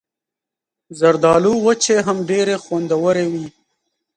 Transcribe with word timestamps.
زردالو 0.99 1.53
وچې 1.65 1.97
هم 2.05 2.17
ډېرې 2.29 2.55
خوندورې 2.63 3.25
وي. 3.31 3.45